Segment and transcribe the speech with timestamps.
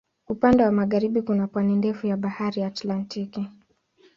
[0.29, 3.47] Upande wa magharibi kuna pwani ndefu ya Bahari Atlantiki.